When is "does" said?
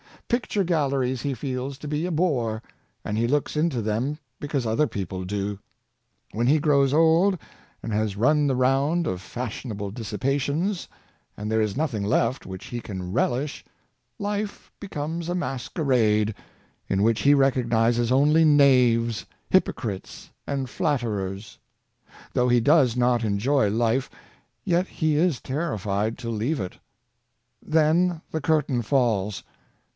22.61-22.95